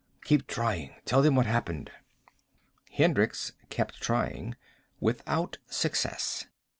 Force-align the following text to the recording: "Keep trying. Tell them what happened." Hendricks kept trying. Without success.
"Keep 0.23 0.47
trying. 0.47 0.95
Tell 1.05 1.21
them 1.21 1.35
what 1.35 1.45
happened." 1.45 1.91
Hendricks 2.91 3.51
kept 3.69 4.01
trying. 4.01 4.55
Without 4.99 5.59
success. 5.67 6.47